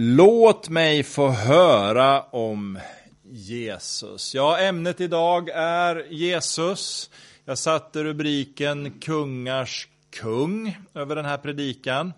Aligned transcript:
Låt 0.00 0.68
mig 0.68 1.02
få 1.02 1.28
höra 1.28 2.22
om 2.22 2.78
Jesus. 3.24 4.34
Ja, 4.34 4.58
ämnet 4.58 5.00
idag 5.00 5.48
är 5.54 6.06
Jesus. 6.10 7.10
Jag 7.44 7.58
satte 7.58 8.04
rubriken 8.04 9.00
Kungars 9.00 9.88
kung 10.20 10.76
över 10.94 11.16
den 11.16 11.24
här 11.24 11.38
predikan. 11.38 12.12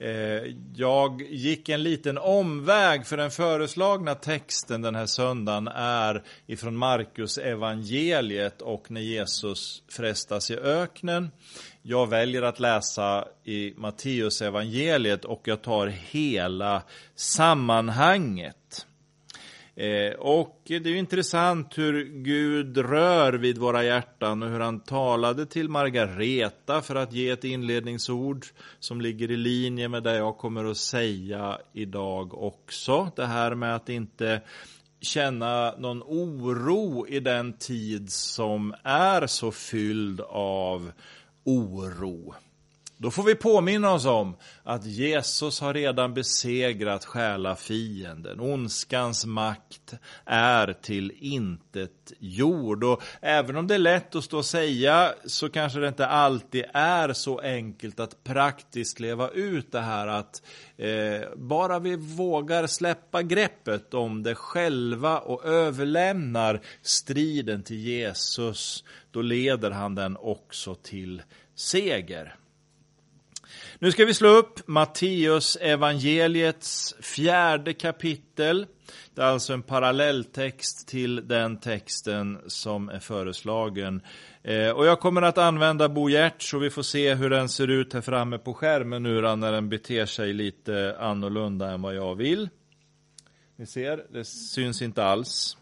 Eh, 0.00 0.54
jag 0.74 1.22
gick 1.22 1.68
en 1.68 1.82
liten 1.82 2.18
omväg 2.18 3.06
för 3.06 3.16
den 3.16 3.30
föreslagna 3.30 4.14
texten 4.14 4.82
den 4.82 4.94
här 4.94 5.06
söndagen 5.06 5.68
är 5.68 6.22
ifrån 6.46 6.76
Markus 6.76 7.38
evangeliet 7.38 8.62
och 8.62 8.90
när 8.90 9.00
Jesus 9.00 9.82
frestas 9.88 10.50
i 10.50 10.56
öknen. 10.56 11.30
Jag 11.82 12.08
väljer 12.08 12.42
att 12.42 12.60
läsa 12.60 13.24
i 13.44 13.74
Matteus 13.76 14.42
evangeliet 14.42 15.24
och 15.24 15.42
jag 15.44 15.62
tar 15.62 15.86
hela 15.86 16.82
sammanhanget. 17.14 18.86
Eh, 19.78 20.12
och 20.12 20.62
det 20.66 20.74
är 20.74 20.86
ju 20.86 20.98
intressant 20.98 21.78
hur 21.78 22.04
Gud 22.04 22.78
rör 22.78 23.32
vid 23.32 23.58
våra 23.58 23.84
hjärtan 23.84 24.42
och 24.42 24.48
hur 24.48 24.60
han 24.60 24.80
talade 24.80 25.46
till 25.46 25.68
Margareta 25.68 26.82
för 26.82 26.94
att 26.94 27.12
ge 27.12 27.30
ett 27.30 27.44
inledningsord 27.44 28.46
som 28.78 29.00
ligger 29.00 29.30
i 29.30 29.36
linje 29.36 29.88
med 29.88 30.02
det 30.02 30.16
jag 30.16 30.38
kommer 30.38 30.64
att 30.64 30.76
säga 30.76 31.58
idag 31.72 32.42
också. 32.42 33.10
Det 33.16 33.26
här 33.26 33.54
med 33.54 33.74
att 33.74 33.88
inte 33.88 34.42
känna 35.00 35.74
någon 35.78 36.02
oro 36.02 37.06
i 37.06 37.20
den 37.20 37.52
tid 37.52 38.12
som 38.12 38.74
är 38.82 39.26
så 39.26 39.50
fylld 39.50 40.20
av 40.30 40.92
oro. 41.44 42.34
Då 43.00 43.10
får 43.10 43.22
vi 43.22 43.34
påminna 43.34 43.92
oss 43.92 44.06
om 44.06 44.36
att 44.62 44.84
Jesus 44.84 45.60
har 45.60 45.74
redan 45.74 46.14
besegrat 46.14 47.04
själa 47.04 47.56
fienden. 47.56 48.40
Ondskans 48.40 49.26
makt 49.26 49.94
är 50.24 50.72
till 50.72 51.12
intet 51.18 52.12
jord. 52.18 52.84
Och 52.84 53.02
även 53.20 53.56
om 53.56 53.66
det 53.66 53.74
är 53.74 53.78
lätt 53.78 54.14
att 54.14 54.24
stå 54.24 54.38
och 54.38 54.44
säga 54.44 55.14
så 55.24 55.48
kanske 55.48 55.78
det 55.78 55.88
inte 55.88 56.06
alltid 56.06 56.64
är 56.72 57.12
så 57.12 57.38
enkelt 57.38 58.00
att 58.00 58.24
praktiskt 58.24 59.00
leva 59.00 59.28
ut 59.28 59.72
det 59.72 59.80
här 59.80 60.06
att 60.06 60.42
eh, 60.76 61.28
bara 61.36 61.78
vi 61.78 61.96
vågar 61.96 62.66
släppa 62.66 63.22
greppet 63.22 63.94
om 63.94 64.22
det 64.22 64.34
själva 64.34 65.18
och 65.18 65.44
överlämnar 65.44 66.60
striden 66.82 67.62
till 67.62 67.78
Jesus, 67.78 68.84
då 69.10 69.22
leder 69.22 69.70
han 69.70 69.94
den 69.94 70.16
också 70.16 70.74
till 70.74 71.22
seger. 71.54 72.34
Nu 73.80 73.92
ska 73.92 74.04
vi 74.04 74.14
slå 74.14 74.28
upp 74.28 74.68
Matteus 74.68 75.56
evangeliets 75.56 76.94
fjärde 77.00 77.74
kapitel. 77.74 78.66
Det 79.14 79.22
är 79.22 79.26
alltså 79.26 79.52
en 79.52 79.62
parallelltext 79.62 80.88
till 80.88 81.28
den 81.28 81.60
texten 81.60 82.38
som 82.46 82.88
är 82.88 82.98
föreslagen. 82.98 84.02
Eh, 84.42 84.70
och 84.70 84.86
jag 84.86 85.00
kommer 85.00 85.22
att 85.22 85.38
använda 85.38 85.88
Bo 85.88 86.08
Gert 86.08 86.42
så 86.42 86.58
vi 86.58 86.70
får 86.70 86.82
se 86.82 87.14
hur 87.14 87.30
den 87.30 87.48
ser 87.48 87.68
ut 87.68 87.92
här 87.92 88.00
framme 88.00 88.38
på 88.38 88.54
skärmen 88.54 89.02
nu 89.02 89.20
när 89.20 89.52
den 89.52 89.68
beter 89.68 90.06
sig 90.06 90.32
lite 90.32 90.96
annorlunda 91.00 91.70
än 91.70 91.82
vad 91.82 91.94
jag 91.94 92.14
vill. 92.14 92.48
Ni 93.56 93.66
ser, 93.66 94.04
det 94.12 94.24
syns 94.24 94.82
inte 94.82 95.04
alls. 95.04 95.56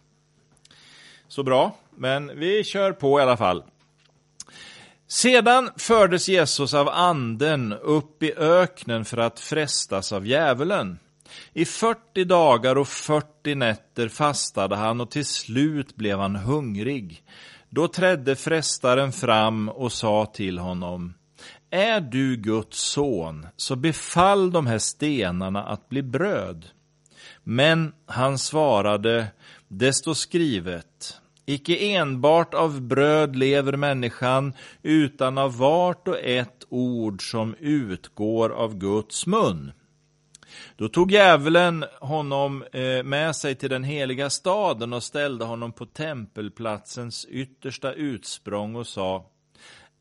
Så 1.28 1.42
bra, 1.42 1.78
men 1.97 2.39
vi 2.39 2.64
kör 2.64 2.92
på 2.92 3.20
i 3.20 3.23
alla 3.23 3.36
fall. 3.36 3.62
Sedan 5.08 5.70
fördes 5.76 6.28
Jesus 6.28 6.74
av 6.74 6.88
anden 6.88 7.72
upp 7.72 8.22
i 8.22 8.32
öknen 8.36 9.04
för 9.04 9.16
att 9.18 9.40
frestas 9.40 10.12
av 10.12 10.26
djävulen. 10.26 10.98
I 11.52 11.64
40 11.64 12.24
dagar 12.24 12.78
och 12.78 12.88
40 12.88 13.54
nätter 13.54 14.08
fastade 14.08 14.77
han 14.77 15.00
och 15.00 15.10
till 15.10 15.27
slut 15.27 15.96
blev 15.96 16.18
han 16.18 16.36
hungrig. 16.36 17.22
Då 17.70 17.88
trädde 17.88 18.36
frestaren 18.36 19.12
fram 19.12 19.68
och 19.68 19.92
sa 19.92 20.27
till 20.27 20.58
honom 20.58 21.14
Är 21.70 22.00
du 22.00 22.36
Guds 22.36 22.80
son, 22.80 23.46
så 23.56 23.77
befall 23.77 24.52
de 24.52 24.66
här 24.66 24.78
stenarna 24.78 25.64
att 25.64 25.89
bli 25.89 26.02
bröd. 26.02 26.66
Men 27.45 27.92
han 28.06 28.39
svarade, 28.39 29.27
det 29.68 29.92
står 29.92 30.14
skrivet, 30.14 31.20
Icke 31.48 31.77
enbart 31.77 32.55
av 32.55 32.80
bröd 32.80 33.36
lever 33.36 33.77
människan, 33.77 34.52
utan 34.83 35.39
av 35.39 35.57
vart 35.58 36.08
och 36.08 36.18
ett 36.18 36.64
ord 36.68 37.30
som 37.30 37.55
utgår 37.55 38.51
av 38.51 38.79
Guds 38.79 39.27
mun. 39.27 39.73
Då 40.77 40.89
tog 40.89 41.12
djävulen 41.12 41.84
honom 42.01 42.64
eh, 42.73 43.02
med 43.02 43.36
sig 43.36 43.55
till 43.55 43.70
den 43.70 43.84
heliga 43.84 44.30
staden 44.30 44.92
och 44.92 45.02
ställde 45.02 45.45
honom 45.45 45.73
på 45.73 45.86
tempelplatsens 45.86 47.24
yttersta 47.24 47.92
utsprång 47.92 48.77
och 48.77 48.86
sa 48.86 49.30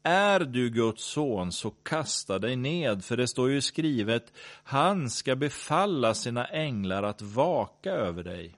Är 0.03 0.39
du 0.39 0.69
Guds 0.69 1.03
son 1.03 1.51
så 1.51 1.69
kasta 1.69 2.39
dig 2.39 2.55
ned, 2.55 3.03
för 3.03 3.17
det 3.17 3.27
står 3.27 3.51
ju 3.51 3.61
skrivet 3.61 4.33
Han 4.63 5.09
ska 5.09 5.35
befalla 5.35 6.13
sina 6.13 6.45
änglar 6.45 7.03
att 7.03 7.21
vaka 7.21 7.91
över 7.91 8.23
dig. 8.23 8.55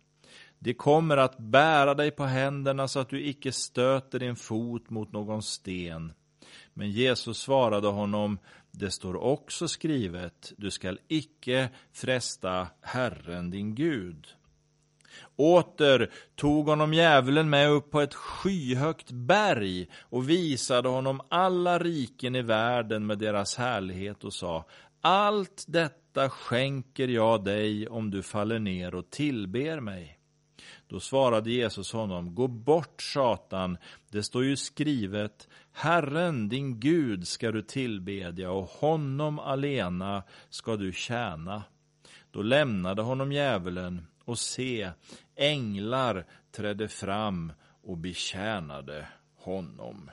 De 0.60 0.74
kommer 0.74 1.18
att 1.18 1.38
bära 1.38 1.94
dig 1.94 2.12
på 2.12 2.24
händerna 2.24 2.88
så 2.88 3.00
att 3.00 3.10
du 3.10 3.26
icke 3.26 3.52
stöter 3.52 4.20
din 4.20 4.36
fot 4.36 4.90
mot 4.90 5.12
någon 5.12 5.44
sten. 5.44 6.14
Men 6.74 6.92
Jesus 6.92 7.38
svarade 7.38 7.88
honom, 7.88 8.40
det 8.72 8.92
står 8.92 9.16
också 9.16 9.68
skrivet, 9.68 10.54
du 10.58 10.72
skall 10.72 11.00
icke 11.08 11.70
fresta 11.94 12.68
Herren 12.82 13.50
din 13.50 13.76
Gud. 13.76 14.28
Åter 15.36 16.12
tog 16.36 16.68
honom 16.68 16.94
djävulen 16.94 17.50
med 17.50 17.70
upp 17.70 17.92
på 17.92 18.02
ett 18.02 18.14
skyhögt 18.14 19.12
berg 19.12 19.88
och 20.02 20.30
visade 20.30 20.90
honom 20.90 21.22
alla 21.30 21.80
riken 21.80 22.36
i 22.36 22.42
världen 22.42 23.06
med 23.06 23.18
deras 23.18 23.56
härlighet 23.56 24.24
och 24.24 24.34
sa, 24.34 24.66
allt 25.02 25.66
detta 25.68 26.30
skänker 26.30 27.08
jag 27.08 27.44
dig 27.44 27.88
om 27.88 28.12
du 28.12 28.24
faller 28.24 28.60
ner 28.60 28.96
och 28.96 29.10
tillber 29.10 29.80
mig. 29.80 30.17
Då 30.88 31.00
svarade 31.00 31.52
Jesus 31.52 31.92
honom, 31.92 32.36
gå 32.36 32.48
bort 32.48 33.02
Satan, 33.02 33.78
det 34.12 34.24
står 34.24 34.44
ju 34.44 34.58
skrivet, 34.58 35.48
Herren 35.72 36.50
din 36.50 36.80
Gud 36.80 37.28
ska 37.28 37.52
du 37.52 37.62
tillbedja 37.62 38.52
och 38.52 38.70
honom 38.70 39.40
alena 39.40 40.24
ska 40.50 40.76
du 40.76 40.94
tjäna. 40.94 41.64
Då 42.32 42.42
lämnade 42.42 43.02
honom 43.02 43.32
djävulen 43.32 44.08
och 44.26 44.40
se, 44.40 44.92
änglar 45.36 46.26
trädde 46.52 46.88
fram 46.88 47.54
och 47.84 47.98
betjänade 47.98 49.08
honom. 49.36 50.10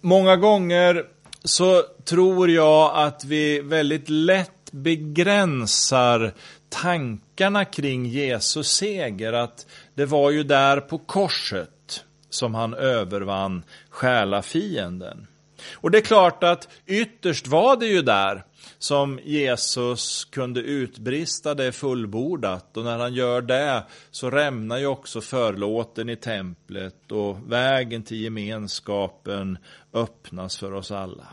Många 0.00 0.36
gånger 0.36 1.13
så 1.44 1.82
tror 2.04 2.50
jag 2.50 2.90
att 2.94 3.24
vi 3.24 3.60
väldigt 3.60 4.08
lätt 4.08 4.72
begränsar 4.72 6.34
tankarna 6.68 7.64
kring 7.64 8.06
Jesus 8.06 8.68
seger. 8.68 9.32
Att 9.32 9.66
det 9.94 10.06
var 10.06 10.30
ju 10.30 10.42
där 10.42 10.80
på 10.80 10.98
korset 10.98 12.04
som 12.30 12.54
han 12.54 12.74
övervann 12.74 13.64
själafienden. 13.90 15.26
Och 15.72 15.90
det 15.90 15.98
är 15.98 16.02
klart 16.02 16.42
att 16.44 16.68
ytterst 16.86 17.46
var 17.46 17.76
det 17.76 17.86
ju 17.86 18.02
där 18.02 18.44
som 18.78 19.20
Jesus 19.24 20.24
kunde 20.24 20.60
utbrista 20.60 21.54
det 21.54 21.72
fullbordat 21.72 22.76
och 22.76 22.84
när 22.84 22.98
han 22.98 23.14
gör 23.14 23.42
det 23.42 23.84
så 24.10 24.30
rämnar 24.30 24.78
ju 24.78 24.86
också 24.86 25.20
förlåten 25.20 26.08
i 26.08 26.16
templet 26.16 27.12
och 27.12 27.52
vägen 27.52 28.02
till 28.02 28.20
gemenskapen 28.20 29.58
öppnas 29.92 30.56
för 30.56 30.72
oss 30.72 30.90
alla. 30.90 31.28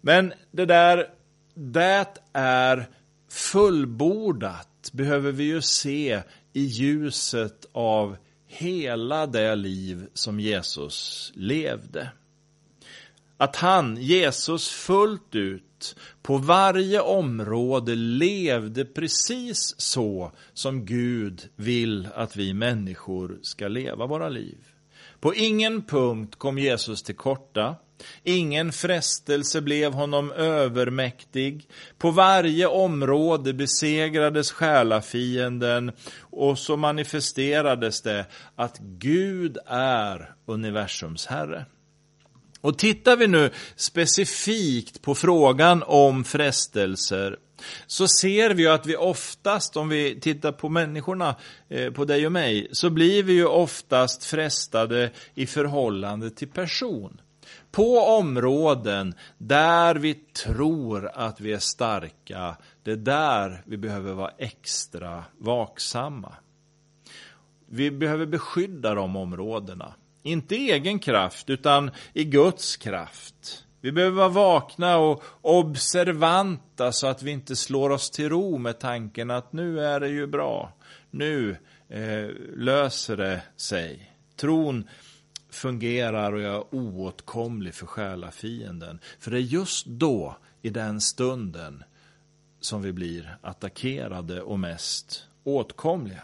Men 0.00 0.32
det 0.50 0.64
där, 0.64 1.06
det 1.54 2.06
är 2.32 2.88
fullbordat 3.30 4.90
behöver 4.92 5.32
vi 5.32 5.44
ju 5.44 5.62
se 5.62 6.22
i 6.52 6.62
ljuset 6.62 7.66
av 7.72 8.16
hela 8.46 9.26
det 9.26 9.54
liv 9.54 10.06
som 10.14 10.40
Jesus 10.40 11.32
levde. 11.34 12.10
Att 13.36 13.56
han, 13.56 13.96
Jesus, 13.96 14.68
fullt 14.68 15.34
ut 15.34 15.67
på 16.22 16.38
varje 16.38 17.00
område 17.00 17.94
levde 17.94 18.84
precis 18.84 19.74
så 19.78 20.32
som 20.52 20.84
Gud 20.84 21.48
vill 21.56 22.08
att 22.14 22.36
vi 22.36 22.54
människor 22.54 23.38
ska 23.42 23.68
leva 23.68 24.06
våra 24.06 24.28
liv. 24.28 24.58
På 25.20 25.34
ingen 25.34 25.82
punkt 25.82 26.36
kom 26.36 26.58
Jesus 26.58 27.02
till 27.02 27.16
korta. 27.16 27.76
Ingen 28.22 28.72
frestelse 28.72 29.60
blev 29.60 29.92
honom 29.92 30.32
övermäktig. 30.32 31.68
På 31.98 32.10
varje 32.10 32.66
område 32.66 33.52
besegrades 33.52 34.52
själafienden 34.52 35.92
och 36.20 36.58
så 36.58 36.76
manifesterades 36.76 38.02
det 38.02 38.26
att 38.56 38.78
Gud 38.78 39.58
är 39.66 40.34
universums 40.46 41.26
herre. 41.26 41.66
Och 42.60 42.78
tittar 42.78 43.16
vi 43.16 43.26
nu 43.26 43.50
specifikt 43.76 45.02
på 45.02 45.14
frågan 45.14 45.82
om 45.86 46.24
frestelser 46.24 47.36
så 47.86 48.08
ser 48.08 48.50
vi 48.50 48.62
ju 48.62 48.68
att 48.68 48.86
vi 48.86 48.96
oftast, 48.96 49.76
om 49.76 49.88
vi 49.88 50.20
tittar 50.20 50.52
på 50.52 50.68
människorna, 50.68 51.36
eh, 51.68 51.92
på 51.92 52.04
dig 52.04 52.26
och 52.26 52.32
mig, 52.32 52.68
så 52.72 52.90
blir 52.90 53.22
vi 53.22 53.32
ju 53.32 53.46
oftast 53.46 54.24
frestade 54.24 55.10
i 55.34 55.46
förhållande 55.46 56.30
till 56.30 56.48
person. 56.48 57.20
På 57.70 57.98
områden 57.98 59.14
där 59.38 59.94
vi 59.94 60.14
tror 60.14 61.10
att 61.14 61.40
vi 61.40 61.52
är 61.52 61.58
starka, 61.58 62.56
det 62.82 62.90
är 62.90 62.96
där 62.96 63.62
vi 63.66 63.76
behöver 63.76 64.12
vara 64.12 64.32
extra 64.38 65.24
vaksamma. 65.38 66.34
Vi 67.70 67.90
behöver 67.90 68.26
beskydda 68.26 68.94
de 68.94 69.16
områdena. 69.16 69.94
Inte 70.28 70.56
i 70.56 70.70
egen 70.70 70.98
kraft, 70.98 71.50
utan 71.50 71.90
i 72.12 72.24
Guds 72.24 72.76
kraft. 72.76 73.64
Vi 73.80 73.92
behöver 73.92 74.16
vara 74.16 74.28
vakna 74.28 74.96
och 74.96 75.22
observanta 75.40 76.92
så 76.92 77.06
att 77.06 77.22
vi 77.22 77.30
inte 77.30 77.56
slår 77.56 77.90
oss 77.90 78.10
till 78.10 78.28
ro 78.28 78.58
med 78.58 78.78
tanken 78.78 79.30
att 79.30 79.52
nu 79.52 79.84
är 79.84 80.00
det 80.00 80.08
ju 80.08 80.26
bra. 80.26 80.72
Nu 81.10 81.56
eh, 81.88 82.28
löser 82.56 83.16
det 83.16 83.42
sig. 83.56 84.12
Tron 84.36 84.88
fungerar 85.50 86.32
och 86.32 86.40
är 86.40 86.74
oåtkomlig 86.74 87.74
för 87.74 87.86
själafienden. 87.86 89.00
För 89.18 89.30
det 89.30 89.38
är 89.38 89.40
just 89.40 89.86
då, 89.86 90.36
i 90.62 90.70
den 90.70 91.00
stunden, 91.00 91.84
som 92.60 92.82
vi 92.82 92.92
blir 92.92 93.38
attackerade 93.42 94.42
och 94.42 94.58
mest 94.58 95.24
åtkomliga. 95.44 96.22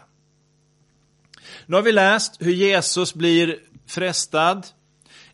Nu 1.65 1.75
har 1.75 1.83
vi 1.83 1.91
läst 1.91 2.41
hur 2.41 2.53
Jesus 2.53 3.13
blir 3.13 3.59
frestad. 3.87 4.67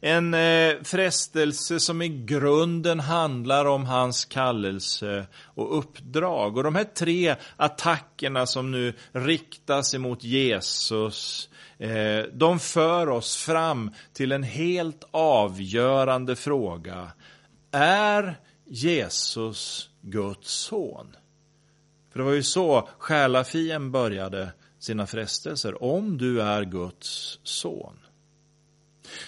En 0.03 0.33
eh, 0.33 0.73
frestelse 0.83 1.79
som 1.79 2.01
i 2.01 2.07
grunden 2.07 2.99
handlar 2.99 3.65
om 3.65 3.85
hans 3.85 4.25
kallelse 4.25 5.27
och 5.35 5.77
uppdrag. 5.77 6.57
Och 6.57 6.63
de 6.63 6.75
här 6.75 6.83
tre 6.83 7.35
attackerna 7.57 8.45
som 8.45 8.71
nu 8.71 8.93
riktas 9.11 9.93
emot 9.93 10.23
Jesus, 10.23 11.49
eh, 11.77 12.23
de 12.33 12.59
för 12.59 13.09
oss 13.09 13.35
fram 13.35 13.91
till 14.13 14.31
en 14.31 14.43
helt 14.43 15.03
avgörande 15.11 16.35
fråga. 16.35 17.11
Är 17.71 18.39
Jesus 18.65 19.89
Guds 20.01 20.51
son? 20.51 21.15
För 22.11 22.19
det 22.19 22.25
var 22.25 22.31
ju 22.31 22.43
så 22.43 22.89
själafien 22.97 23.91
började 23.91 24.51
sina 24.79 25.07
frestelser. 25.07 25.83
Om 25.83 26.17
du 26.17 26.41
är 26.41 26.63
Guds 26.63 27.39
son. 27.43 28.00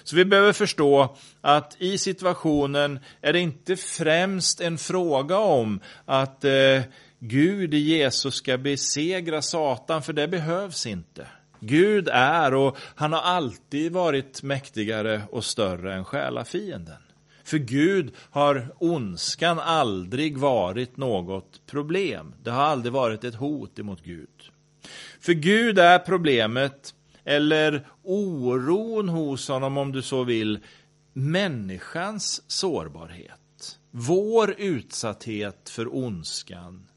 Så 0.03 0.15
vi 0.15 0.25
behöver 0.25 0.53
förstå 0.53 1.15
att 1.41 1.75
i 1.79 1.97
situationen 1.97 2.99
är 3.21 3.33
det 3.33 3.39
inte 3.39 3.75
främst 3.75 4.61
en 4.61 4.77
fråga 4.77 5.37
om 5.37 5.79
att 6.05 6.43
eh, 6.43 6.81
Gud 7.19 7.73
i 7.73 7.77
Jesus 7.77 8.35
ska 8.35 8.57
besegra 8.57 9.41
Satan, 9.41 10.03
för 10.03 10.13
det 10.13 10.27
behövs 10.27 10.85
inte. 10.85 11.27
Gud 11.59 12.09
är 12.11 12.53
och 12.53 12.77
han 12.95 13.13
har 13.13 13.21
alltid 13.21 13.91
varit 13.91 14.43
mäktigare 14.43 15.21
och 15.31 15.45
större 15.45 15.93
än 15.93 16.05
själafienden. 16.05 16.97
För 17.43 17.57
Gud 17.57 18.13
har 18.29 18.73
ondskan 18.79 19.59
aldrig 19.59 20.37
varit 20.37 20.97
något 20.97 21.61
problem. 21.65 22.33
Det 22.43 22.51
har 22.51 22.63
aldrig 22.63 22.93
varit 22.93 23.23
ett 23.23 23.35
hot 23.35 23.79
emot 23.79 24.03
Gud. 24.03 24.29
För 25.19 25.33
Gud 25.33 25.79
är 25.79 25.99
problemet, 25.99 26.93
eller 27.25 27.87
oron 28.03 29.09
hos 29.09 29.47
honom 29.47 29.77
om 29.77 29.91
du 29.91 30.01
så 30.01 30.23
vill, 30.23 30.59
människans 31.13 32.43
sårbarhet. 32.47 33.79
Vår 33.91 34.55
utsatthet 34.57 35.69
för 35.69 35.95
ondskan. 35.95 36.87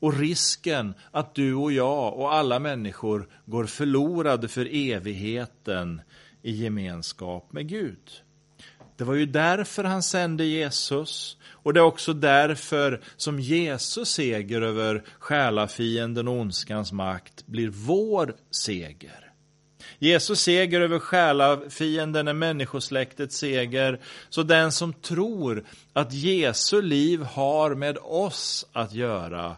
Och 0.00 0.18
risken 0.18 0.94
att 1.10 1.34
du 1.34 1.54
och 1.54 1.72
jag 1.72 2.18
och 2.18 2.34
alla 2.34 2.58
människor 2.58 3.28
går 3.44 3.64
förlorade 3.64 4.48
för 4.48 4.68
evigheten 4.72 6.00
i 6.42 6.52
gemenskap 6.52 7.52
med 7.52 7.68
Gud. 7.68 8.22
Det 8.96 9.04
var 9.04 9.14
ju 9.14 9.26
därför 9.26 9.84
han 9.84 10.02
sände 10.02 10.44
Jesus 10.44 11.36
och 11.46 11.74
det 11.74 11.80
är 11.80 11.84
också 11.84 12.12
därför 12.12 13.00
som 13.16 13.40
Jesus 13.40 14.08
seger 14.08 14.60
över 14.60 15.04
själafienden 15.18 16.28
och 16.28 16.34
ondskans 16.34 16.92
makt 16.92 17.46
blir 17.46 17.68
vår 17.68 18.34
seger. 18.50 19.27
Jesus 19.98 20.40
seger 20.40 20.80
över 20.80 20.98
själafienden 20.98 22.28
är 22.28 22.32
människosläktets 22.32 23.36
seger. 23.36 24.00
Så 24.28 24.42
den 24.42 24.72
som 24.72 24.92
tror 24.92 25.64
att 25.92 26.12
Jesu 26.12 26.82
liv 26.82 27.22
har 27.22 27.74
med 27.74 27.98
oss 27.98 28.66
att 28.72 28.92
göra, 28.92 29.56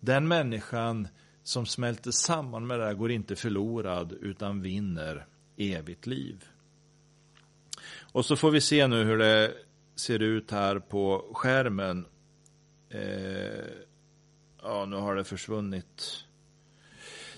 den 0.00 0.28
människan 0.28 1.08
som 1.42 1.66
smälter 1.66 2.10
samman 2.10 2.66
med 2.66 2.78
det 2.78 2.84
här 2.84 2.94
går 2.94 3.10
inte 3.10 3.36
förlorad 3.36 4.12
utan 4.12 4.62
vinner 4.62 5.26
evigt 5.56 6.06
liv. 6.06 6.44
Och 8.12 8.24
så 8.24 8.36
får 8.36 8.50
vi 8.50 8.60
se 8.60 8.86
nu 8.86 9.04
hur 9.04 9.18
det 9.18 9.52
ser 9.96 10.22
ut 10.22 10.50
här 10.50 10.78
på 10.78 11.30
skärmen. 11.34 12.06
Eh, 12.90 13.64
ja, 14.62 14.84
nu 14.84 14.96
har 14.96 15.14
det 15.14 15.24
försvunnit. 15.24 16.24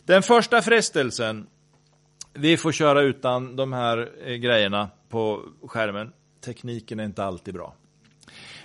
Den 0.05 0.23
första 0.23 0.63
frestelsen. 0.63 1.47
Vi 2.35 2.57
får 2.57 2.73
köra 2.73 3.03
utan 3.03 3.57
de 3.57 3.73
här 3.73 4.13
eh, 4.25 4.35
grejerna 4.35 4.91
på 5.09 5.43
skärmen. 5.67 6.13
Tekniken 6.41 7.01
är 7.01 7.05
inte 7.05 7.25
alltid 7.25 7.55
bra. 7.55 7.75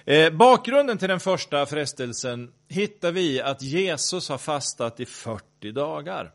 Eh, 0.05 0.33
bakgrunden 0.33 0.97
till 0.97 1.09
den 1.09 1.19
första 1.19 1.65
frestelsen 1.65 2.51
hittar 2.67 3.11
vi 3.11 3.41
att 3.41 3.61
Jesus 3.61 4.29
har 4.29 4.37
fastat 4.37 4.99
i 4.99 5.05
40 5.05 5.71
dagar. 5.71 6.31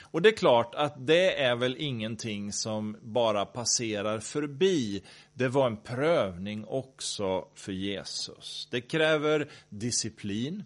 Och 0.00 0.22
det 0.22 0.28
är 0.28 0.36
klart 0.36 0.74
att 0.74 1.06
det 1.06 1.42
är 1.42 1.56
väl 1.56 1.76
ingenting 1.78 2.52
som 2.52 2.96
bara 3.02 3.44
passerar 3.44 4.20
förbi. 4.20 5.02
Det 5.34 5.48
var 5.48 5.66
en 5.66 5.76
prövning 5.76 6.64
också 6.64 7.44
för 7.54 7.72
Jesus. 7.72 8.68
Det 8.70 8.80
kräver 8.80 9.50
disciplin. 9.68 10.64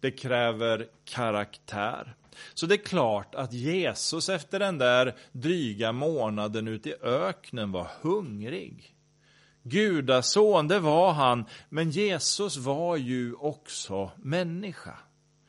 Det 0.00 0.10
kräver 0.10 0.86
karaktär. 1.04 2.14
Så 2.54 2.66
det 2.66 2.74
är 2.74 2.84
klart 2.84 3.34
att 3.34 3.52
Jesus 3.52 4.28
efter 4.28 4.58
den 4.58 4.78
där 4.78 5.16
dryga 5.32 5.92
månaden 5.92 6.68
ute 6.68 6.88
i 6.88 6.94
öknen 7.02 7.72
var 7.72 7.90
hungrig. 8.00 8.94
Gudason, 9.62 10.68
det 10.68 10.78
var 10.78 11.12
han, 11.12 11.44
men 11.68 11.90
Jesus 11.90 12.56
var 12.56 12.96
ju 12.96 13.34
också 13.34 14.10
människa. 14.16 14.98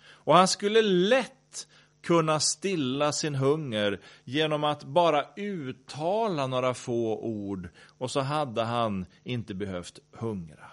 Och 0.08 0.36
han 0.36 0.48
skulle 0.48 0.82
lätt 0.82 1.68
kunna 2.04 2.40
stilla 2.40 3.12
sin 3.12 3.36
hunger 3.36 4.02
genom 4.24 4.64
att 4.64 4.84
bara 4.84 5.26
uttala 5.36 6.48
några 6.48 6.74
få 6.74 7.20
ord 7.20 7.70
och 7.98 8.12
så 8.12 8.20
hade 8.20 8.64
han 8.64 9.06
inte 9.24 9.54
behövt 9.54 10.00
hungra. 10.12 10.72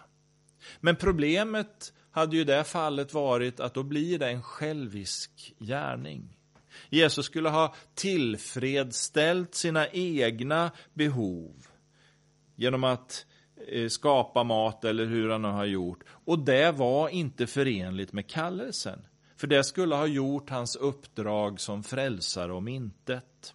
Men 0.80 0.96
problemet 0.96 1.92
hade 2.12 2.36
ju 2.36 2.44
det 2.44 2.64
fallet 2.64 3.14
varit 3.14 3.60
att 3.60 3.74
då 3.74 3.82
blir 3.82 4.18
det 4.18 4.30
en 4.30 4.42
självisk 4.42 5.54
gärning. 5.58 6.36
Jesus 6.90 7.26
skulle 7.26 7.48
ha 7.48 7.74
tillfredsställt 7.94 9.54
sina 9.54 9.88
egna 9.88 10.70
behov 10.94 11.66
genom 12.56 12.84
att 12.84 13.26
eh, 13.68 13.88
skapa 13.88 14.44
mat 14.44 14.84
eller 14.84 15.06
hur 15.06 15.30
han 15.30 15.42
nu 15.42 15.48
har 15.48 15.64
gjort. 15.64 16.04
Och 16.08 16.38
det 16.38 16.72
var 16.72 17.08
inte 17.08 17.46
förenligt 17.46 18.12
med 18.12 18.26
kallelsen. 18.26 19.06
För 19.36 19.46
det 19.46 19.64
skulle 19.64 19.94
ha 19.94 20.06
gjort 20.06 20.50
hans 20.50 20.76
uppdrag 20.76 21.60
som 21.60 21.82
frälsare 21.82 22.52
om 22.52 22.68
intet. 22.68 23.54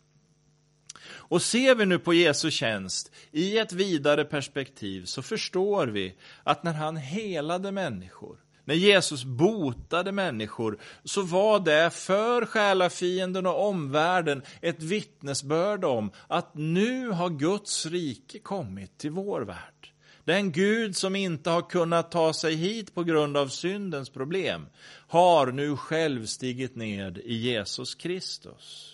Och 1.09 1.41
ser 1.41 1.75
vi 1.75 1.85
nu 1.85 1.99
på 1.99 2.13
Jesu 2.13 2.51
tjänst 2.51 3.11
i 3.31 3.57
ett 3.57 3.73
vidare 3.73 4.25
perspektiv 4.25 5.05
så 5.05 5.21
förstår 5.21 5.87
vi 5.87 6.15
att 6.43 6.63
när 6.63 6.73
han 6.73 6.97
helade 6.97 7.71
människor, 7.71 8.37
när 8.67 8.75
Jesus 8.75 9.24
botade 9.24 10.12
människor, 10.12 10.79
så 11.03 11.21
var 11.21 11.59
det 11.59 11.89
för 11.93 12.45
själafienden 12.45 13.45
och 13.45 13.67
omvärlden 13.67 14.41
ett 14.62 14.83
vittnesbörd 14.83 15.86
om 15.86 16.12
att 16.27 16.55
nu 16.55 17.09
har 17.09 17.29
Guds 17.29 17.86
rike 17.86 18.39
kommit 18.39 18.97
till 18.97 19.12
vår 19.12 19.41
värld. 19.41 19.91
Den 20.24 20.51
Gud 20.51 20.95
som 20.95 21.15
inte 21.15 21.50
har 21.50 21.69
kunnat 21.69 22.12
ta 22.12 22.33
sig 22.33 22.55
hit 22.55 22.95
på 22.95 23.03
grund 23.03 23.38
av 23.38 23.47
syndens 23.47 24.09
problem 24.09 24.65
har 25.07 25.51
nu 25.51 25.77
själv 25.77 26.25
stigit 26.25 26.75
ned 26.75 27.17
i 27.17 27.36
Jesus 27.36 27.95
Kristus. 27.95 28.93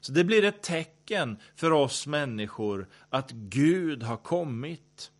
Så 0.00 0.12
det 0.12 0.24
blir 0.24 0.44
ett 0.44 0.62
tecken 0.62 1.38
för 1.56 1.70
oss 1.70 2.06
människor 2.06 2.88
att 3.10 3.30
Gud 3.30 4.02
har 4.02 4.16
kommit. 4.16 5.10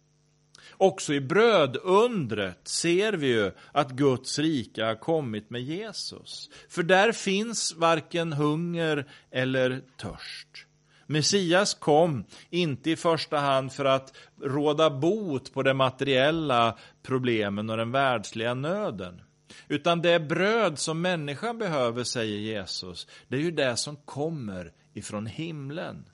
Också 0.77 1.15
i 1.15 1.21
brödundret 1.21 2.69
ser 2.69 3.13
vi 3.13 3.27
ju 3.27 3.53
att 3.73 3.91
Guds 3.91 4.39
rika 4.39 4.87
har 4.87 4.95
kommit 4.95 5.51
med 5.51 5.63
Jesus. 5.63 6.51
För 6.69 6.83
där 6.83 7.13
finns 7.13 7.75
varken 7.77 8.33
hunger 8.33 9.07
eller 9.31 9.81
törst. 9.97 10.67
Messias 11.07 11.75
kom 11.75 12.25
inte 12.51 12.91
i 12.91 12.97
första 12.97 13.39
hand 13.39 13.73
för 13.73 13.85
att 13.85 14.17
råda 14.43 14.91
bot 14.91 15.53
på 15.53 15.63
de 15.63 15.75
materiella 15.75 16.79
problemen 17.03 17.71
och 17.71 17.77
den 17.77 17.93
världsliga 17.93 18.55
nöden. 18.55 19.21
Utan 19.69 20.03
det 20.03 20.21
bröd 20.21 20.79
som 20.79 21.01
människan 21.01 21.59
behöver, 21.59 22.05
säger 22.05 22.39
Jesus, 22.39 23.07
det 23.29 23.37
är 23.37 23.41
ju 23.41 23.51
det 23.51 23.77
som 23.77 23.97
kommer 23.97 24.73
ifrån 24.95 25.27
himlen. 25.27 26.05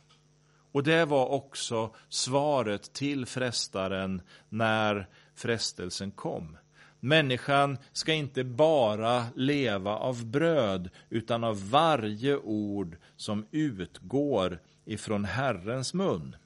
Och 0.79 0.85
det 0.85 1.05
var 1.05 1.27
också 1.27 1.95
svaret 2.09 2.93
till 2.93 3.27
frestaren 3.27 4.23
när 4.49 5.09
frestelsen 5.35 6.11
kom. 6.11 6.57
Människan 7.01 7.79
ska 7.93 8.13
inte 8.13 8.45
bara 8.45 9.27
leva 9.37 9.97
av 9.97 10.27
bröd, 10.27 10.91
utan 11.11 11.45
av 11.45 11.71
varje 11.71 12.37
ord 12.37 12.97
som 13.17 13.47
utgår 13.51 14.61
ifrån 14.85 15.25
Herrens 15.25 15.95
mun. 15.95 16.37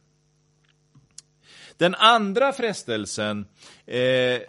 Den 1.76 1.94
andra 1.94 2.52
frestelsen 2.52 3.46
eh, 3.86 4.40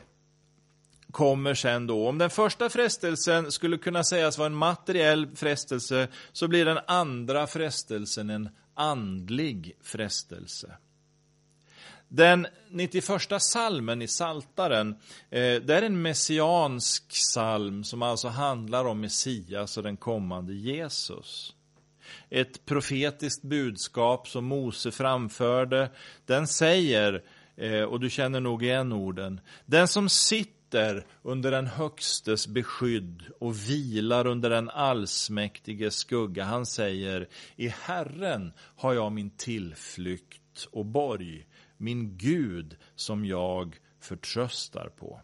kommer 1.11 1.53
sen 1.53 1.87
då. 1.87 2.07
Om 2.09 2.17
den 2.17 2.29
första 2.29 2.69
frestelsen 2.69 3.51
skulle 3.51 3.77
kunna 3.77 4.03
sägas 4.03 4.37
vara 4.37 4.45
en 4.45 4.55
materiell 4.55 5.35
frestelse, 5.35 6.07
så 6.31 6.47
blir 6.47 6.65
den 6.65 6.79
andra 6.87 7.47
frestelsen 7.47 8.29
en 8.29 8.49
andlig 8.75 9.75
frestelse. 9.81 10.77
Den 12.07 12.47
91 12.69 13.41
salmen 13.41 14.01
i 14.01 14.07
Saltaren, 14.07 14.89
eh, 15.29 15.61
det 15.61 15.69
är 15.69 15.81
en 15.81 16.01
messiansk 16.01 17.09
psalm 17.09 17.83
som 17.83 18.01
alltså 18.01 18.27
handlar 18.27 18.85
om 18.85 19.01
Messias 19.01 19.77
och 19.77 19.83
den 19.83 19.97
kommande 19.97 20.53
Jesus. 20.53 21.55
Ett 22.29 22.65
profetiskt 22.65 23.43
budskap 23.43 24.27
som 24.27 24.45
Mose 24.45 24.91
framförde, 24.91 25.89
den 26.25 26.47
säger, 26.47 27.23
eh, 27.55 27.83
och 27.83 27.99
du 27.99 28.09
känner 28.09 28.39
nog 28.39 28.63
igen 28.63 28.91
orden, 28.91 29.41
den 29.65 29.87
som 29.87 30.09
sitter 30.09 30.62
under 31.21 31.51
den 31.51 31.67
högstes 31.67 32.47
beskydd 32.47 33.23
och 33.39 33.69
vilar 33.69 34.27
under 34.27 34.49
den 34.49 34.69
allsmäktiges 34.69 35.95
skugga, 35.95 36.43
han 36.43 36.65
säger, 36.65 37.27
i 37.55 37.67
Herren 37.67 38.53
har 38.75 38.93
jag 38.93 39.11
min 39.11 39.29
tillflykt 39.29 40.67
och 40.71 40.85
borg 40.85 41.47
min 41.77 42.17
Gud 42.17 42.77
som 42.95 43.25
jag 43.25 43.79
förtröstar 43.99 44.89
på. 44.99 45.21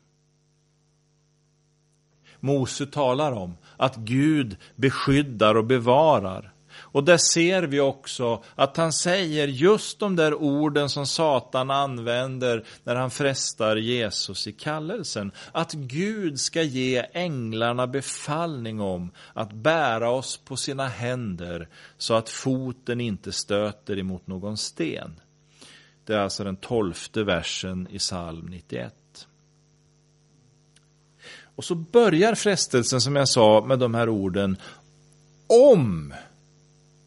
Mose 2.40 2.86
talar 2.86 3.32
om 3.32 3.58
att 3.78 3.96
Gud 3.96 4.58
beskyddar 4.76 5.56
och 5.56 5.66
bevarar. 5.66 6.54
Och 6.92 7.04
där 7.04 7.18
ser 7.18 7.64
vi 7.64 7.80
också 7.80 8.44
att 8.56 8.78
han 8.78 8.94
säger 8.94 9.48
just 9.48 10.00
de 10.00 10.16
där 10.16 10.34
orden 10.34 10.90
som 10.90 11.06
Satan 11.06 11.72
använder 11.72 12.64
när 12.84 12.96
han 12.96 13.12
frestar 13.12 13.76
Jesus 13.76 14.48
i 14.48 14.52
kallelsen. 14.52 15.32
Att 15.52 15.74
Gud 15.74 16.40
ska 16.40 16.62
ge 16.62 17.06
änglarna 17.14 17.88
befallning 17.88 18.82
om 18.82 19.12
att 19.34 19.54
bära 19.54 20.10
oss 20.10 20.38
på 20.38 20.58
sina 20.58 20.88
händer 20.88 21.68
så 21.98 22.14
att 22.14 22.30
foten 22.30 23.02
inte 23.02 23.32
stöter 23.32 24.00
emot 24.00 24.28
någon 24.28 24.58
sten. 24.58 25.20
Det 26.06 26.14
är 26.14 26.20
alltså 26.20 26.44
den 26.44 26.56
tolfte 26.56 27.24
versen 27.24 27.88
i 27.92 27.98
psalm 27.98 28.46
91. 28.50 28.94
Och 31.60 31.66
så 31.66 31.76
börjar 31.76 32.36
frestelsen, 32.36 33.02
som 33.02 33.16
jag 33.16 33.30
sa, 33.30 33.66
med 33.66 33.80
de 33.80 33.94
här 33.94 34.10
orden. 34.10 34.58
Om 35.48 36.14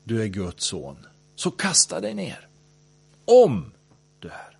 du 0.05 0.23
är 0.23 0.27
Guds 0.27 0.65
son, 0.65 1.07
så 1.35 1.51
kasta 1.51 2.01
dig 2.01 2.15
ner. 2.15 2.49
Om 3.25 3.73
du 4.19 4.29
är. 4.29 4.59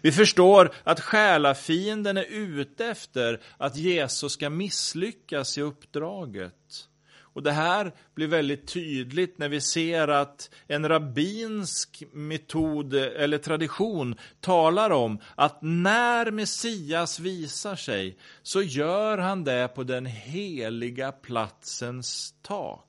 Vi 0.00 0.12
förstår 0.12 0.74
att 0.84 1.00
själafienden 1.00 2.16
är 2.16 2.26
ute 2.30 2.86
efter 2.86 3.40
att 3.56 3.76
Jesus 3.76 4.32
ska 4.32 4.50
misslyckas 4.50 5.58
i 5.58 5.62
uppdraget. 5.62 6.88
Och 7.36 7.42
Det 7.42 7.52
här 7.52 7.92
blir 8.14 8.26
väldigt 8.26 8.68
tydligt 8.68 9.38
när 9.38 9.48
vi 9.48 9.60
ser 9.60 10.08
att 10.08 10.50
en 10.66 10.88
rabbinsk 10.88 12.02
metod 12.12 12.94
eller 12.94 13.38
tradition 13.38 14.14
talar 14.40 14.90
om 14.90 15.18
att 15.34 15.58
när 15.62 16.30
Messias 16.30 17.20
visar 17.20 17.76
sig 17.76 18.18
så 18.42 18.62
gör 18.62 19.18
han 19.18 19.44
det 19.44 19.68
på 19.74 19.82
den 19.82 20.06
heliga 20.06 21.12
platsens 21.12 22.34
tak. 22.42 22.82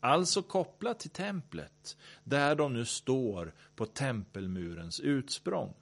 Alltså 0.00 0.42
kopplat 0.42 1.00
till 1.00 1.10
templet, 1.10 1.96
där 2.24 2.54
de 2.54 2.72
nu 2.72 2.84
står 2.84 3.54
på 3.76 3.86
tempelmurens 3.86 5.00
utsprång. 5.00 5.74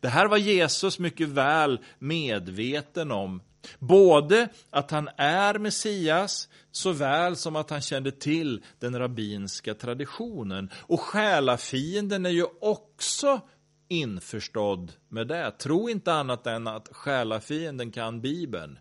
Det 0.00 0.08
här 0.08 0.28
var 0.28 0.36
Jesus 0.36 0.98
mycket 0.98 1.28
väl 1.28 1.78
medveten 1.98 3.10
om 3.10 3.40
Både 3.78 4.48
att 4.70 4.90
han 4.90 5.08
är 5.16 5.58
Messias, 5.58 6.48
såväl 6.70 7.36
som 7.36 7.56
att 7.56 7.70
han 7.70 7.80
kände 7.80 8.12
till 8.12 8.64
den 8.78 8.98
rabbinska 8.98 9.74
traditionen. 9.74 10.70
Och 10.74 11.00
själafienden 11.00 12.26
är 12.26 12.30
ju 12.30 12.46
också 12.60 13.40
införstådd 13.88 14.92
med 15.08 15.28
det. 15.28 15.50
Tro 15.50 15.88
inte 15.88 16.12
annat 16.12 16.46
än 16.46 16.66
att 16.66 16.88
själafienden 16.92 17.92
kan 17.92 18.20
Bibeln 18.20 18.78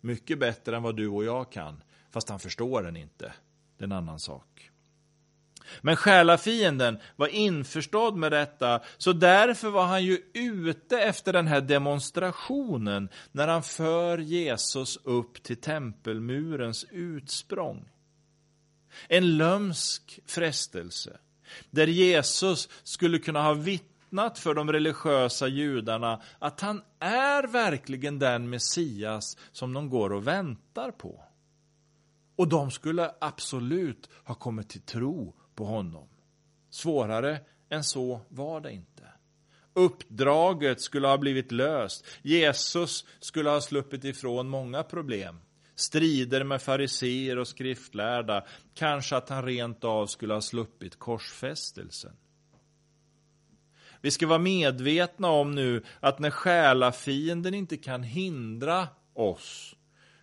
mycket 0.00 0.38
bättre 0.38 0.76
än 0.76 0.82
vad 0.82 0.96
du 0.96 1.08
och 1.08 1.24
jag 1.24 1.52
kan, 1.52 1.82
fast 2.10 2.28
han 2.28 2.40
förstår 2.40 2.82
den 2.82 2.96
inte. 2.96 3.32
Det 3.78 3.82
är 3.82 3.86
en 3.86 3.92
annan 3.92 4.20
sak. 4.20 4.70
Men 5.80 5.96
själafienden 5.96 6.98
var 7.16 7.28
införstådd 7.28 8.16
med 8.16 8.32
detta, 8.32 8.80
så 8.98 9.12
därför 9.12 9.70
var 9.70 9.86
han 9.86 10.04
ju 10.04 10.18
ute 10.34 10.98
efter 10.98 11.32
den 11.32 11.46
här 11.46 11.60
demonstrationen 11.60 13.08
när 13.32 13.48
han 13.48 13.62
för 13.62 14.18
Jesus 14.18 14.98
upp 15.04 15.42
till 15.42 15.60
tempelmurens 15.60 16.86
utsprång. 16.90 17.88
En 19.08 19.36
lömsk 19.36 20.20
frestelse, 20.26 21.18
där 21.70 21.86
Jesus 21.86 22.68
skulle 22.82 23.18
kunna 23.18 23.42
ha 23.42 23.54
vittnat 23.54 24.38
för 24.38 24.54
de 24.54 24.72
religiösa 24.72 25.48
judarna 25.48 26.22
att 26.38 26.60
han 26.60 26.82
är 27.00 27.46
verkligen 27.46 28.18
den 28.18 28.50
Messias 28.50 29.36
som 29.52 29.72
de 29.72 29.90
går 29.90 30.12
och 30.12 30.26
väntar 30.26 30.90
på. 30.90 31.25
Och 32.36 32.48
de 32.48 32.70
skulle 32.70 33.10
absolut 33.20 34.10
ha 34.24 34.34
kommit 34.34 34.68
till 34.68 34.80
tro 34.80 35.34
på 35.54 35.64
honom. 35.64 36.08
Svårare 36.70 37.40
än 37.70 37.84
så 37.84 38.20
var 38.28 38.60
det 38.60 38.72
inte. 38.72 39.02
Uppdraget 39.74 40.80
skulle 40.80 41.06
ha 41.06 41.18
blivit 41.18 41.52
löst. 41.52 42.06
Jesus 42.22 43.04
skulle 43.20 43.50
ha 43.50 43.60
sluppit 43.60 44.04
ifrån 44.04 44.48
många 44.48 44.82
problem. 44.82 45.40
Strider 45.74 46.44
med 46.44 46.62
fariseer 46.62 47.38
och 47.38 47.48
skriftlärda. 47.48 48.44
Kanske 48.74 49.16
att 49.16 49.28
han 49.28 49.44
rent 49.44 49.84
av 49.84 50.06
skulle 50.06 50.34
ha 50.34 50.40
sluppit 50.40 50.98
korsfästelsen. 50.98 52.16
Vi 54.00 54.10
ska 54.10 54.26
vara 54.26 54.38
medvetna 54.38 55.28
om 55.28 55.50
nu 55.50 55.82
att 56.00 56.18
när 56.18 56.30
själafienden 56.30 57.54
inte 57.54 57.76
kan 57.76 58.02
hindra 58.02 58.88
oss 59.14 59.76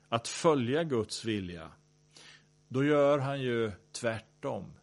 att 0.10 0.28
följa 0.28 0.84
Guds 0.84 1.26
vilja, 1.26 1.72
då 2.74 2.84
gör 2.84 3.20
han 3.20 3.42
ju 3.42 3.72
tvärtom. 3.92 4.74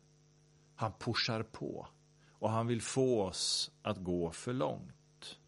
Han 0.75 0.93
pushar 0.99 1.43
på 1.43 1.87
och 2.33 2.51
han 2.51 2.67
vill 2.67 2.83
få 2.83 3.23
oss 3.23 3.71
att 3.83 3.99
gå 3.99 4.31
för 4.31 4.53
långt. 4.53 5.39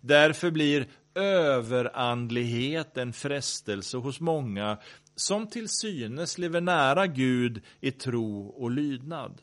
Därför 0.00 0.50
blir 0.50 0.88
överandlighet 1.14 2.96
en 2.96 3.12
frestelse 3.12 3.96
hos 3.96 4.20
många 4.20 4.78
som 5.14 5.46
till 5.46 5.68
synes 5.68 6.38
lever 6.38 6.60
nära 6.60 7.06
Gud 7.06 7.62
i 7.80 7.90
tro 7.90 8.46
och 8.46 8.70
lydnad. 8.70 9.42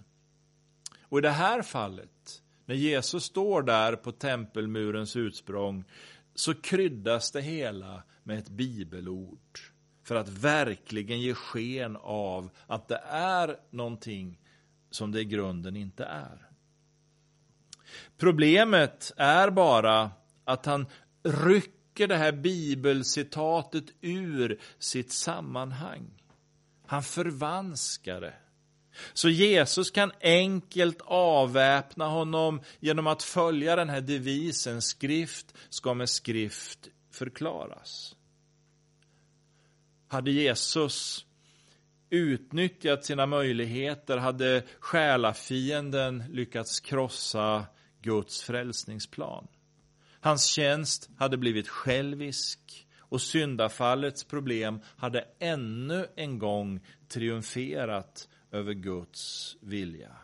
Och 1.01 1.17
i 1.17 1.21
det 1.21 1.29
här 1.29 1.61
fallet, 1.61 2.41
när 2.65 2.75
Jesus 2.75 3.23
står 3.23 3.61
där 3.61 3.95
på 3.95 4.11
tempelmurens 4.11 5.15
utsprång, 5.15 5.83
så 6.35 6.53
kryddas 6.53 7.31
det 7.31 7.41
hela 7.41 8.03
med 8.23 8.37
ett 8.37 8.49
bibelord 8.49 9.59
för 10.03 10.15
att 10.15 10.29
verkligen 10.29 11.21
ge 11.21 11.33
sken 11.33 11.97
av 12.01 12.49
att 12.67 12.87
det 12.87 13.01
är 13.07 13.57
någonting 13.69 14.39
som 14.91 15.11
det 15.11 15.19
i 15.19 15.25
grunden 15.25 15.75
inte 15.75 16.05
är. 16.05 16.47
Problemet 18.17 19.11
är 19.17 19.49
bara 19.49 20.11
att 20.45 20.65
han 20.65 20.85
rycker 21.23 22.07
det 22.07 22.17
här 22.17 22.31
bibelcitatet 22.31 23.85
ur 24.01 24.59
sitt 24.79 25.11
sammanhang. 25.11 26.23
Han 26.85 27.03
förvanskar 27.03 28.21
det. 28.21 28.33
Så 29.13 29.29
Jesus 29.29 29.91
kan 29.91 30.11
enkelt 30.21 31.01
avväpna 31.05 32.07
honom 32.07 32.61
genom 32.79 33.07
att 33.07 33.23
följa 33.23 33.75
den 33.75 33.89
här 33.89 34.01
devisen, 34.01 34.81
skrift 34.81 35.53
ska 35.69 35.93
med 35.93 36.09
skrift 36.09 36.87
förklaras. 37.11 38.15
Hade 40.11 40.31
Jesus 40.31 41.25
utnyttjat 42.09 43.05
sina 43.05 43.25
möjligheter 43.25 44.17
hade 44.17 44.63
själafienden 44.79 46.23
lyckats 46.29 46.79
krossa 46.79 47.65
Guds 48.01 48.41
frälsningsplan. 48.41 49.47
Hans 50.19 50.45
tjänst 50.45 51.09
hade 51.17 51.37
blivit 51.37 51.67
självisk 51.67 52.87
och 52.97 53.21
syndafallets 53.21 54.23
problem 54.23 54.79
hade 54.97 55.27
ännu 55.39 56.07
en 56.15 56.39
gång 56.39 56.79
triumferat 57.07 58.29
över 58.51 58.73
Guds 58.73 59.55
vilja. 59.61 60.15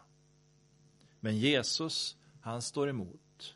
Men 1.20 1.38
Jesus, 1.38 2.18
han 2.42 2.62
står 2.62 2.90
emot. 2.90 3.56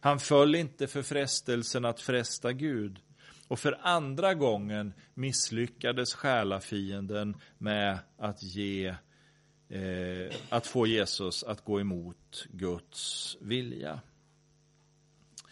Han 0.00 0.20
föll 0.20 0.54
inte 0.54 0.86
för 0.86 1.02
frestelsen 1.02 1.84
att 1.84 2.00
fresta 2.00 2.52
Gud. 2.52 3.00
Och 3.48 3.58
för 3.58 3.78
andra 3.82 4.34
gången 4.34 4.92
misslyckades 5.14 6.14
själafienden 6.14 7.36
med 7.58 7.98
att 8.18 8.42
ge 8.42 8.94
eh, 9.68 10.34
att 10.48 10.66
få 10.66 10.86
Jesus 10.86 11.44
att 11.44 11.64
gå 11.64 11.80
emot 11.80 12.46
Guds 12.50 13.36
vilja. 13.40 14.00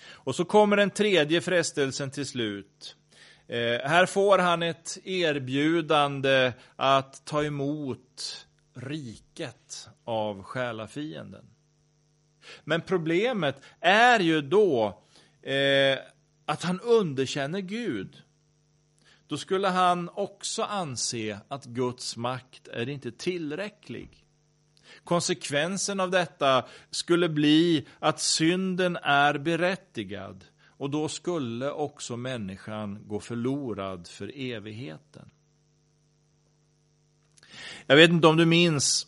Och 0.09 0.35
så 0.35 0.45
kommer 0.45 0.77
den 0.77 0.91
tredje 0.91 1.41
frestelsen 1.41 2.11
till 2.11 2.27
slut. 2.27 2.97
Eh, 3.49 3.89
här 3.89 4.07
får 4.07 4.39
han 4.39 4.63
ett 4.63 4.99
erbjudande 5.05 6.53
att 6.77 7.25
ta 7.25 7.45
emot 7.45 8.47
riket 8.75 9.89
av 10.05 10.43
själafienden. 10.43 11.45
Men 12.65 12.81
problemet 12.81 13.57
är 13.81 14.21
ju 14.21 14.41
då 14.41 15.03
eh, 15.43 15.99
att 16.47 16.63
han 16.63 16.81
underkänner 16.81 17.61
Gud. 17.61 18.23
Då 19.27 19.39
skulle 19.39 19.69
han 19.69 20.09
också 20.09 20.63
anse 20.63 21.41
att 21.49 21.65
Guds 21.65 22.17
makt 22.17 22.69
är 22.69 22.89
inte 22.89 23.13
tillräcklig. 23.13 24.25
Konsekvensen 25.05 26.01
av 26.01 26.11
detta 26.11 26.65
skulle 26.91 27.29
bli 27.29 27.87
att 27.99 28.21
synden 28.21 28.97
är 29.03 29.39
berättigad 29.39 30.45
och 30.67 30.91
då 30.91 31.09
skulle 31.09 31.71
också 31.71 32.17
människan 32.17 33.09
gå 33.09 33.21
förlorad 33.21 34.09
för 34.09 34.33
evigheten. 34.35 35.31
Jag 37.87 37.97
vet 37.97 38.11
inte 38.11 38.27
om 38.27 38.37
du 38.37 38.47
minns, 38.47 39.07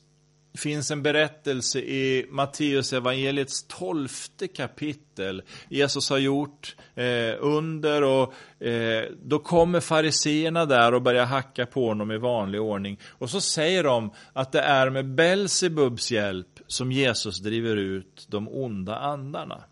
finns 0.58 0.90
en 0.90 1.02
berättelse 1.02 1.78
i 1.78 2.26
Matteus 2.30 2.92
evangeliets 2.92 3.66
tolfte 3.68 4.48
kapitel. 4.48 5.42
Jesus 5.68 6.10
har 6.10 6.18
gjort 6.18 6.76
eh, 6.94 7.34
under 7.40 8.02
och 8.02 8.62
eh, 8.62 9.04
då 9.22 9.38
kommer 9.38 9.80
fariseerna 9.80 10.66
där 10.66 10.94
och 10.94 11.02
börjar 11.02 11.24
hacka 11.24 11.66
på 11.66 11.88
honom 11.88 12.10
i 12.10 12.18
vanlig 12.18 12.60
ordning. 12.60 13.00
Och 13.08 13.30
så 13.30 13.40
säger 13.40 13.84
de 13.84 14.12
att 14.32 14.52
det 14.52 14.60
är 14.60 14.90
med 14.90 15.14
Belsebubs 15.14 16.10
hjälp 16.10 16.60
som 16.66 16.92
Jesus 16.92 17.38
driver 17.38 17.76
ut 17.76 18.26
de 18.28 18.48
onda 18.48 18.96
andarna. 18.96 19.64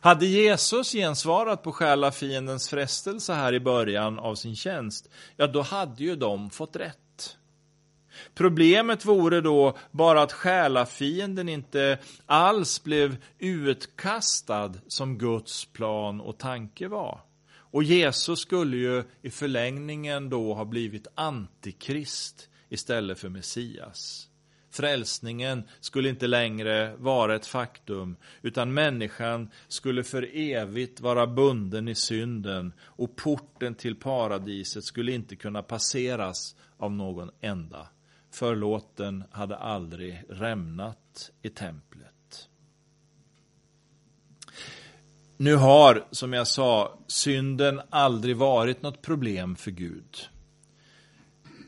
Hade 0.00 0.26
Jesus 0.26 0.92
gensvarat 0.92 1.62
på 1.62 1.72
själafiendens 1.72 2.68
frestelse 2.68 3.32
här 3.32 3.54
i 3.54 3.60
början 3.60 4.18
av 4.18 4.34
sin 4.34 4.56
tjänst, 4.56 5.10
ja 5.36 5.46
då 5.46 5.62
hade 5.62 6.04
ju 6.04 6.16
de 6.16 6.50
fått 6.50 6.76
rätt. 6.76 6.98
Problemet 8.34 9.04
vore 9.04 9.40
då 9.40 9.76
bara 9.90 10.22
att 10.22 10.32
själafienden 10.32 11.48
inte 11.48 11.98
alls 12.26 12.82
blev 12.82 13.16
utkastad 13.38 14.72
som 14.86 15.18
Guds 15.18 15.64
plan 15.64 16.20
och 16.20 16.38
tanke 16.38 16.88
var. 16.88 17.20
Och 17.74 17.82
Jesus 17.82 18.40
skulle 18.40 18.76
ju 18.76 19.04
i 19.22 19.30
förlängningen 19.30 20.30
då 20.30 20.54
ha 20.54 20.64
blivit 20.64 21.06
antikrist 21.14 22.48
istället 22.68 23.18
för 23.18 23.28
Messias. 23.28 24.28
Frälsningen 24.70 25.62
skulle 25.80 26.08
inte 26.08 26.26
längre 26.26 26.96
vara 26.96 27.34
ett 27.34 27.46
faktum, 27.46 28.16
utan 28.42 28.74
människan 28.74 29.50
skulle 29.68 30.04
för 30.04 30.36
evigt 30.36 31.00
vara 31.00 31.26
bunden 31.26 31.88
i 31.88 31.94
synden 31.94 32.72
och 32.80 33.16
porten 33.16 33.74
till 33.74 33.96
paradiset 33.96 34.84
skulle 34.84 35.12
inte 35.12 35.36
kunna 35.36 35.62
passeras 35.62 36.56
av 36.78 36.92
någon 36.92 37.30
enda. 37.40 37.88
Förlåten 38.34 39.24
hade 39.30 39.56
aldrig 39.56 40.22
rämnat 40.28 41.30
i 41.42 41.48
templet. 41.48 42.48
Nu 45.36 45.56
har, 45.56 46.04
som 46.10 46.32
jag 46.32 46.46
sa, 46.46 46.98
synden 47.06 47.80
aldrig 47.90 48.36
varit 48.36 48.82
något 48.82 49.02
problem 49.02 49.56
för 49.56 49.70
Gud. 49.70 50.16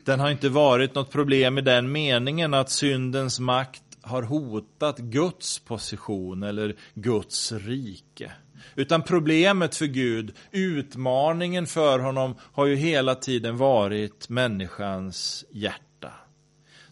Den 0.05 0.19
har 0.19 0.29
inte 0.29 0.49
varit 0.49 0.95
något 0.95 1.11
problem 1.11 1.57
i 1.57 1.61
den 1.61 1.91
meningen 1.91 2.53
att 2.53 2.69
syndens 2.69 3.39
makt 3.39 3.83
har 4.01 4.23
hotat 4.23 4.97
Guds 4.97 5.59
position 5.59 6.43
eller 6.43 6.75
Guds 6.93 7.51
rike. 7.51 8.31
Utan 8.75 9.03
problemet 9.03 9.75
för 9.75 9.85
Gud, 9.85 10.35
utmaningen 10.51 11.67
för 11.67 11.99
honom, 11.99 12.35
har 12.41 12.65
ju 12.65 12.75
hela 12.75 13.15
tiden 13.15 13.57
varit 13.57 14.29
människans 14.29 15.45
hjärta. 15.51 15.83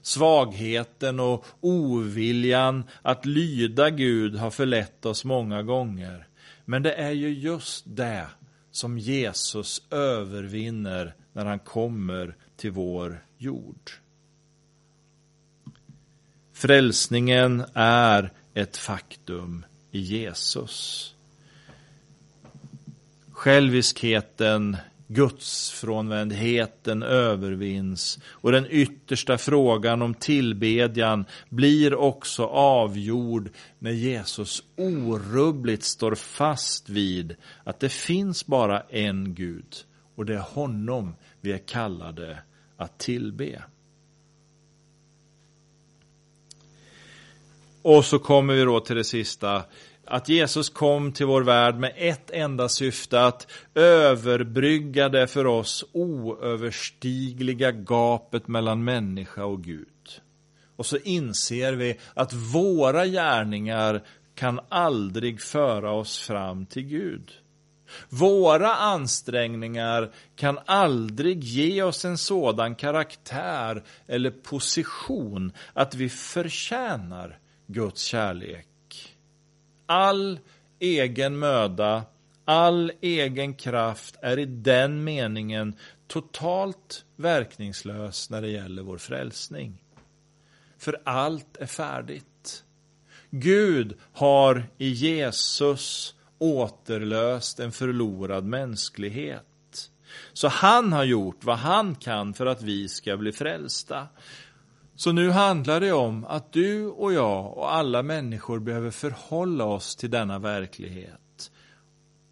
Svagheten 0.06 1.20
och 1.20 1.46
oviljan 1.62 2.84
att 3.02 3.26
lyda 3.26 3.90
Gud 3.90 4.36
har 4.36 4.52
förlett 4.52 5.06
oss 5.06 5.26
många 5.26 5.64
gånger. 5.64 6.28
Men 6.66 6.84
det 6.84 6.94
är 6.94 7.12
ju 7.12 7.30
just 7.30 7.86
det 7.88 8.28
som 8.72 8.98
Jesus 8.98 9.82
övervinner 9.92 11.16
när 11.34 11.46
han 11.46 11.60
kommer 11.60 12.36
till 12.56 12.72
vår 12.72 13.26
jord. 13.38 13.92
Frälsningen 16.54 17.66
är 17.74 18.32
ett 18.54 18.78
faktum 18.78 19.66
i 19.92 20.00
Jesus. 20.00 21.16
Själviskheten, 23.32 24.78
gudsfrånvändheten 25.08 27.04
övervinns 27.04 28.20
och 28.26 28.52
den 28.52 28.68
yttersta 28.70 29.38
frågan 29.38 30.02
om 30.02 30.14
tillbedjan 30.14 31.26
blir 31.50 31.96
också 31.96 32.46
avgjord 32.46 33.50
när 33.80 33.92
Jesus 33.92 34.64
orubbligt 34.78 35.84
står 35.84 36.16
fast 36.16 36.90
vid 36.90 37.36
att 37.64 37.80
det 37.80 37.90
finns 37.90 38.46
bara 38.46 38.82
en 38.82 39.34
Gud 39.34 39.76
och 40.16 40.26
det 40.26 40.34
är 40.34 40.40
honom 40.40 41.16
vi 41.42 41.52
är 41.52 41.68
kallade 41.68 42.38
att 42.78 42.98
tillbe. 42.98 43.64
Och 47.82 48.06
så 48.06 48.20
kommer 48.20 48.54
vi 48.54 48.62
då 48.62 48.80
till 48.80 48.96
det 48.96 49.04
sista, 49.04 49.64
att 50.06 50.30
Jesus 50.30 50.70
kom 50.70 51.12
till 51.12 51.26
vår 51.26 51.42
värld 51.42 51.76
med 51.76 51.94
ett 51.96 52.32
enda 52.32 52.70
syfte, 52.70 53.26
att 53.26 53.48
överbrygga 53.76 55.10
det 55.10 55.28
för 55.28 55.48
oss 55.48 55.86
oöverstigliga 55.92 57.72
gapet 57.72 58.48
mellan 58.48 58.84
människa 58.84 59.46
och 59.46 59.64
Gud. 59.64 59.88
Och 60.76 60.86
så 60.86 60.98
inser 60.98 61.74
vi 61.74 62.00
att 62.14 62.34
våra 62.34 63.06
gärningar 63.06 64.04
kan 64.36 64.60
aldrig 64.70 65.42
föra 65.42 65.92
oss 65.92 66.20
fram 66.20 66.66
till 66.66 66.84
Gud. 66.84 67.32
Våra 68.10 68.76
ansträngningar 68.76 70.12
kan 70.36 70.60
aldrig 70.66 71.44
ge 71.44 71.84
oss 71.84 72.06
en 72.06 72.18
sådan 72.18 72.76
karaktär 72.76 73.84
eller 74.08 74.32
position 74.32 75.52
att 75.74 75.96
vi 75.96 76.10
förtjänar 76.10 77.40
Guds 77.68 78.02
kärlek. 78.02 78.68
All 79.86 80.40
egen 80.80 81.40
möda, 81.40 82.04
all 82.46 82.92
egen 83.02 83.54
kraft 83.54 84.16
är 84.22 84.40
i 84.40 84.46
den 84.46 85.04
meningen 85.04 85.76
totalt 86.08 87.06
verkningslös 87.16 88.30
när 88.30 88.42
det 88.42 88.50
gäller 88.50 88.84
vår 88.84 88.98
frälsning. 88.98 89.82
För 90.78 91.02
allt 91.04 91.58
är 91.58 91.66
färdigt. 91.66 92.64
Gud 93.30 93.98
har 94.14 94.66
i 94.78 94.90
Jesus 94.90 96.16
återlöst 96.38 97.60
en 97.60 97.72
förlorad 97.72 98.46
mänsklighet. 98.46 99.92
Så 100.34 100.48
han 100.48 100.94
har 100.94 101.04
gjort 101.04 101.44
vad 101.44 101.58
han 101.58 101.96
kan 101.96 102.34
för 102.34 102.46
att 102.46 102.62
vi 102.62 102.90
ska 102.90 103.18
bli 103.18 103.32
frälsta. 103.32 104.08
Så 104.96 105.12
nu 105.12 105.30
handlar 105.30 105.80
det 105.80 105.92
om 105.92 106.26
att 106.26 106.54
du 106.54 106.88
och 106.88 107.14
jag 107.14 107.58
och 107.58 107.74
alla 107.74 108.04
människor 108.04 108.60
behöver 108.60 108.92
förhålla 108.92 109.66
oss 109.66 109.96
till 109.96 110.10
denna 110.10 110.40
verklighet 110.40 111.52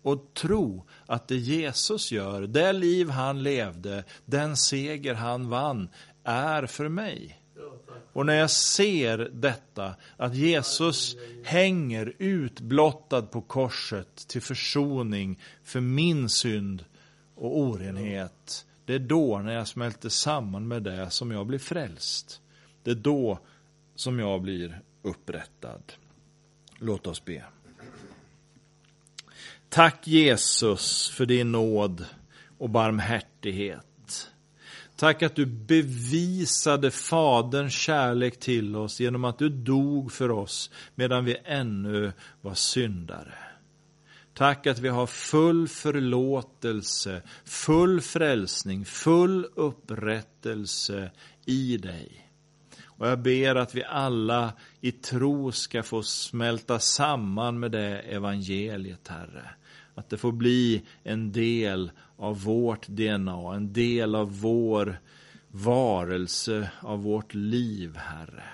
och 0.04 0.34
tro 0.34 0.86
att 1.06 1.28
det 1.28 1.36
Jesus 1.36 2.12
gör, 2.12 2.42
det 2.42 2.74
liv 2.74 3.10
han 3.10 3.44
levde, 3.44 4.04
den 4.26 4.58
seger 4.58 5.14
han 5.14 5.50
vann, 5.50 5.90
är 6.24 6.66
för 6.66 6.90
mig. 6.90 7.40
Och 8.14 8.26
när 8.26 8.34
jag 8.34 8.52
ser 8.52 9.18
detta, 9.18 9.96
att 10.18 10.36
Jesus 10.36 11.16
hänger 11.44 12.14
utblottad 12.18 13.22
på 13.22 13.42
korset 13.42 14.28
till 14.28 14.42
försoning 14.42 15.40
för 15.64 15.82
min 15.82 16.30
synd 16.30 16.86
och 17.36 17.60
orenhet, 17.60 18.66
det 18.86 18.94
är 18.94 19.00
då 19.00 19.40
när 19.40 19.54
jag 19.54 19.68
smälter 19.68 20.10
samman 20.10 20.68
med 20.68 20.84
det 20.84 21.10
som 21.10 21.32
jag 21.32 21.48
blir 21.48 21.60
frälst. 21.60 22.40
Det 22.84 22.92
är 22.92 22.96
då 22.96 23.40
som 23.96 24.20
jag 24.20 24.42
blir 24.42 24.82
upprättad. 25.02 25.94
Låt 26.80 27.08
oss 27.08 27.26
be. 27.26 27.44
Tack 29.70 30.08
Jesus 30.08 31.10
för 31.10 31.26
din 31.26 31.52
nåd 31.52 32.06
och 32.58 32.70
barmhärtighet. 32.70 34.30
Tack 34.96 35.24
att 35.24 35.36
du 35.36 35.46
bevisade 35.46 36.92
Faderns 36.92 37.74
kärlek 37.74 38.40
till 38.40 38.76
oss 38.76 39.00
genom 39.00 39.26
att 39.26 39.38
du 39.38 39.50
dog 39.50 40.12
för 40.12 40.32
oss 40.32 40.72
medan 40.96 41.26
vi 41.26 41.38
ännu 41.46 42.12
var 42.42 42.54
syndare. 42.54 43.34
Tack 44.34 44.68
att 44.68 44.80
vi 44.80 44.90
har 44.90 45.08
full 45.08 45.68
förlåtelse, 45.68 47.22
full 47.46 48.02
frälsning, 48.02 48.86
full 48.86 49.46
upprättelse 49.56 51.12
i 51.46 51.78
dig. 51.78 52.23
Och 53.04 53.10
jag 53.10 53.20
ber 53.20 53.56
att 53.56 53.76
vi 53.76 53.84
alla 53.84 54.54
i 54.82 54.92
tro 54.92 55.52
ska 55.52 55.84
få 55.84 56.04
smälta 56.04 56.80
samman 56.80 57.60
med 57.60 57.72
det 57.72 58.00
evangeliet, 58.00 59.08
Herre. 59.08 59.50
Att 59.96 60.10
det 60.10 60.18
får 60.18 60.32
bli 60.32 60.84
en 61.04 61.32
del 61.32 61.92
av 62.18 62.44
vårt 62.44 62.88
DNA, 62.88 63.56
en 63.56 63.74
del 63.74 64.16
av 64.16 64.40
vår 64.40 65.00
varelse, 65.48 66.72
av 66.82 67.04
vårt 67.04 67.34
liv, 67.34 67.96
Herre. 67.96 68.50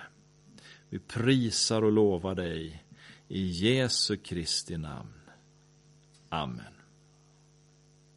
Vi 0.89 0.99
prisar 0.99 1.81
och 1.81 1.91
lovar 1.91 2.35
dig 2.35 2.83
i 3.27 3.45
Jesu 3.47 4.17
Kristi 4.17 4.77
namn. 4.77 5.13
Amen. 6.29 6.78